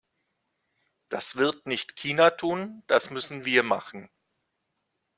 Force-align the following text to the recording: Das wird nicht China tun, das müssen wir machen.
Das 1.09 1.35
wird 1.35 1.67
nicht 1.67 1.95
China 1.95 2.31
tun, 2.31 2.81
das 2.87 3.11
müssen 3.11 3.45
wir 3.45 3.61
machen. 3.61 4.09